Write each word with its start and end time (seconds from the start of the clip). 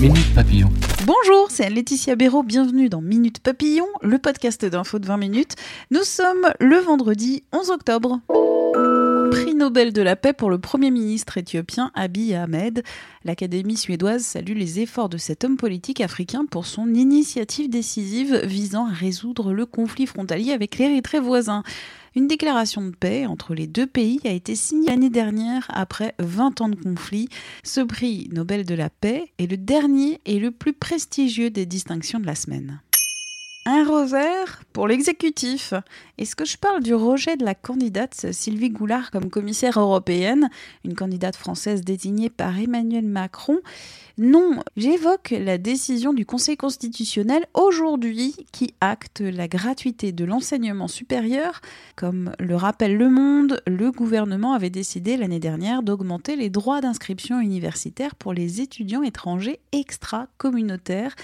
Minute 0.00 0.34
Papillon. 0.34 0.70
Bonjour, 1.04 1.50
c'est 1.50 1.68
Laetitia 1.68 2.16
Béraud, 2.16 2.42
bienvenue 2.42 2.88
dans 2.88 3.02
Minute 3.02 3.40
Papillon, 3.40 3.84
le 4.00 4.16
podcast 4.16 4.64
d'info 4.64 4.98
de 4.98 5.06
20 5.06 5.18
minutes. 5.18 5.56
Nous 5.90 6.04
sommes 6.04 6.50
le 6.58 6.78
vendredi 6.78 7.42
11 7.52 7.68
octobre. 7.68 8.18
Prix 9.30 9.54
Nobel 9.54 9.92
de 9.92 10.02
la 10.02 10.16
paix 10.16 10.32
pour 10.32 10.50
le 10.50 10.58
Premier 10.58 10.90
ministre 10.90 11.38
éthiopien 11.38 11.92
Abiy 11.94 12.34
Ahmed. 12.34 12.82
L'Académie 13.24 13.76
suédoise 13.76 14.24
salue 14.24 14.56
les 14.56 14.80
efforts 14.80 15.08
de 15.08 15.18
cet 15.18 15.44
homme 15.44 15.56
politique 15.56 16.00
africain 16.00 16.44
pour 16.50 16.66
son 16.66 16.92
initiative 16.94 17.70
décisive 17.70 18.44
visant 18.44 18.86
à 18.86 18.92
résoudre 18.92 19.52
le 19.52 19.66
conflit 19.66 20.06
frontalier 20.06 20.52
avec 20.52 20.78
l'Érythrée 20.78 21.20
voisin. 21.20 21.62
Une 22.16 22.26
déclaration 22.26 22.82
de 22.82 22.90
paix 22.90 23.26
entre 23.26 23.54
les 23.54 23.68
deux 23.68 23.86
pays 23.86 24.20
a 24.24 24.30
été 24.30 24.56
signée 24.56 24.88
l'année 24.88 25.10
dernière 25.10 25.66
après 25.68 26.14
20 26.18 26.60
ans 26.62 26.68
de 26.68 26.74
conflit. 26.74 27.28
Ce 27.62 27.80
prix 27.80 28.28
Nobel 28.32 28.66
de 28.66 28.74
la 28.74 28.90
paix 28.90 29.32
est 29.38 29.48
le 29.48 29.56
dernier 29.56 30.20
et 30.26 30.40
le 30.40 30.50
plus 30.50 30.72
prestigieux 30.72 31.50
des 31.50 31.66
distinctions 31.66 32.18
de 32.18 32.26
la 32.26 32.34
semaine. 32.34 32.80
Un 33.66 33.84
revers 33.84 34.62
pour 34.72 34.88
l'exécutif. 34.88 35.74
Est-ce 36.16 36.34
que 36.34 36.46
je 36.46 36.56
parle 36.56 36.82
du 36.82 36.94
rejet 36.94 37.36
de 37.36 37.44
la 37.44 37.54
candidate 37.54 38.32
Sylvie 38.32 38.70
Goulard 38.70 39.10
comme 39.10 39.28
commissaire 39.28 39.78
européenne, 39.78 40.48
une 40.82 40.94
candidate 40.94 41.36
française 41.36 41.82
désignée 41.82 42.30
par 42.30 42.58
Emmanuel 42.58 43.04
Macron? 43.04 43.58
Non, 44.16 44.62
j'évoque 44.78 45.30
la 45.38 45.58
décision 45.58 46.14
du 46.14 46.24
Conseil 46.24 46.56
constitutionnel 46.56 47.46
aujourd'hui 47.52 48.34
qui 48.50 48.74
acte 48.80 49.20
la 49.20 49.46
gratuité 49.46 50.12
de 50.12 50.24
l'enseignement 50.24 50.88
supérieur. 50.88 51.60
Comme 51.96 52.32
le 52.38 52.56
rappelle 52.56 52.96
Le 52.96 53.10
Monde, 53.10 53.62
le 53.66 53.90
gouvernement 53.92 54.54
avait 54.54 54.70
décidé 54.70 55.18
l'année 55.18 55.38
dernière 55.38 55.82
d'augmenter 55.82 56.34
les 56.34 56.48
droits 56.48 56.80
d'inscription 56.80 57.40
universitaire 57.40 58.14
pour 58.14 58.32
les 58.32 58.62
étudiants 58.62 59.02
étrangers 59.02 59.60
extra-communautaires 59.72 61.14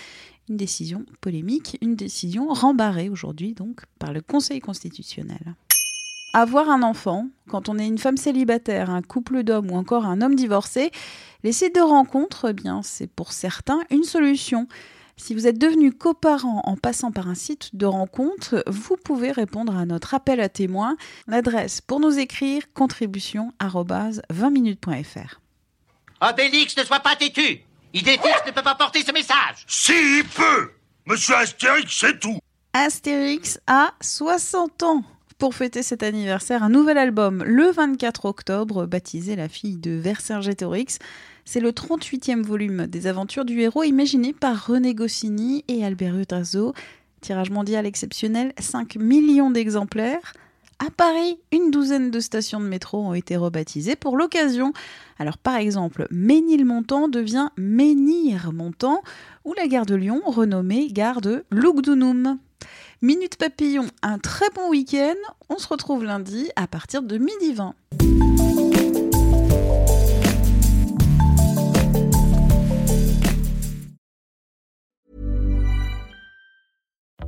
une 0.48 0.56
décision 0.56 1.04
polémique, 1.20 1.78
une 1.82 1.96
décision 1.96 2.48
rembarrée 2.48 3.08
aujourd'hui 3.08 3.54
donc 3.54 3.82
par 3.98 4.12
le 4.12 4.20
Conseil 4.20 4.60
constitutionnel. 4.60 5.54
Avoir 6.32 6.68
un 6.68 6.82
enfant, 6.82 7.28
quand 7.48 7.68
on 7.68 7.78
est 7.78 7.86
une 7.86 7.98
femme 7.98 8.18
célibataire, 8.18 8.90
un 8.90 9.02
couple 9.02 9.42
d'hommes 9.42 9.70
ou 9.70 9.76
encore 9.76 10.04
un 10.04 10.20
homme 10.20 10.34
divorcé, 10.34 10.90
les 11.42 11.52
sites 11.52 11.74
de 11.74 11.80
rencontres, 11.80 12.52
eh 12.52 12.70
c'est 12.82 13.06
pour 13.06 13.32
certains 13.32 13.80
une 13.90 14.04
solution. 14.04 14.68
Si 15.16 15.34
vous 15.34 15.46
êtes 15.46 15.58
devenu 15.58 15.92
coparent 15.92 16.60
en 16.64 16.76
passant 16.76 17.10
par 17.10 17.28
un 17.28 17.34
site 17.34 17.74
de 17.74 17.86
rencontre, 17.86 18.62
vous 18.66 18.96
pouvez 19.02 19.32
répondre 19.32 19.74
à 19.74 19.86
notre 19.86 20.12
appel 20.12 20.40
à 20.40 20.50
témoins. 20.50 20.96
L'adresse 21.26 21.80
pour 21.80 22.00
nous 22.00 22.18
écrire 22.18 22.70
contribution 22.74 23.52
20minutes.fr. 23.58 25.40
Obélix, 26.20 26.76
ne 26.76 26.84
sois 26.84 27.00
pas 27.00 27.16
têtu 27.16 27.65
Idéfix 27.96 28.42
ne 28.46 28.50
peut 28.52 28.62
pas 28.62 28.74
porter 28.74 29.02
ce 29.02 29.10
message 29.10 29.64
Si, 29.66 29.94
il 30.18 30.24
peut 30.24 30.70
Monsieur 31.06 31.34
Astérix, 31.34 31.98
c'est 31.98 32.20
tout 32.20 32.38
Astérix 32.74 33.58
a 33.66 33.94
60 34.02 34.82
ans 34.82 35.02
pour 35.38 35.54
fêter 35.54 35.82
cet 35.82 36.02
anniversaire, 36.02 36.62
un 36.62 36.68
nouvel 36.68 36.98
album 36.98 37.42
le 37.42 37.70
24 37.70 38.26
octobre, 38.26 38.84
baptisé 38.84 39.34
La 39.34 39.48
fille 39.48 39.78
de 39.78 39.92
Vercingétorix. 39.92 40.98
C'est 41.46 41.60
le 41.60 41.70
38e 41.70 42.42
volume 42.42 42.86
des 42.86 43.06
aventures 43.06 43.46
du 43.46 43.60
héros 43.60 43.82
imaginé 43.82 44.34
par 44.34 44.66
René 44.66 44.94
Goscinny 44.94 45.64
et 45.68 45.82
Albert 45.82 46.16
Uderzo. 46.16 46.74
Tirage 47.22 47.50
mondial 47.50 47.86
exceptionnel, 47.86 48.52
5 48.58 48.96
millions 48.96 49.50
d'exemplaires. 49.50 50.34
À 50.78 50.90
Paris, 50.90 51.38
une 51.52 51.70
douzaine 51.70 52.10
de 52.10 52.20
stations 52.20 52.60
de 52.60 52.66
métro 52.66 52.98
ont 52.98 53.14
été 53.14 53.38
rebaptisées 53.38 53.96
pour 53.96 54.18
l'occasion. 54.18 54.74
Alors 55.18 55.38
par 55.38 55.56
exemple, 55.56 56.06
Ménilmontant 56.10 57.08
devient 57.08 57.48
Menhir-Montant 57.56 59.00
ou 59.46 59.54
la 59.54 59.68
gare 59.68 59.86
de 59.86 59.94
Lyon 59.94 60.20
renommée 60.26 60.88
gare 60.88 61.22
de 61.22 61.44
Lugdunum. 61.50 62.38
Minute 63.00 63.36
Papillon, 63.36 63.86
un 64.02 64.18
très 64.18 64.50
bon 64.54 64.68
week-end. 64.68 65.14
On 65.48 65.56
se 65.56 65.66
retrouve 65.66 66.04
lundi 66.04 66.50
à 66.56 66.66
partir 66.66 67.02
de 67.02 67.16
midi 67.16 67.54
20. 67.54 67.74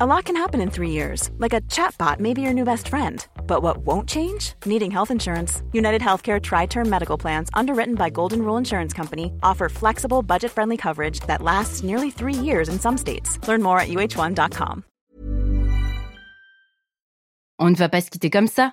A 0.01 0.07
lot 0.07 0.25
can 0.25 0.37
happen 0.37 0.61
in 0.61 0.71
three 0.71 0.91
years, 0.91 1.31
like 1.39 1.53
a 1.53 1.61
chatbot 1.63 2.21
your 2.39 2.53
new 2.53 2.65
best 2.65 2.89
friend. 2.89 3.27
But 3.49 3.63
what 3.65 3.79
won't 3.79 4.09
change? 4.09 4.53
Needing 4.65 4.93
health 4.93 5.11
insurance. 5.11 5.63
United 5.73 6.01
Healthcare 6.01 6.41
Tri 6.41 6.67
Term 6.67 6.89
Medical 6.89 7.19
Plans, 7.19 7.51
underwritten 7.55 7.97
by 7.97 8.11
Golden 8.11 8.43
Rule 8.43 8.59
Insurance 8.59 8.93
Company, 8.93 9.33
offer 9.43 9.69
flexible, 9.69 10.23
budget 10.23 10.53
friendly 10.53 10.77
coverage 10.77 11.19
that 11.27 11.43
lasts 11.43 11.83
nearly 11.83 12.13
three 12.13 12.33
years 12.35 12.69
in 12.69 12.79
some 12.79 12.97
states. 12.97 13.41
Learn 13.49 13.63
more 13.63 13.81
at 13.81 13.89
uh1.com. 13.89 14.85
On 17.61 17.71
ne 17.71 17.75
va 17.75 17.89
pas 17.89 18.05
se 18.05 18.11
quitter 18.11 18.31
comme 18.31 18.47
ça. 18.47 18.73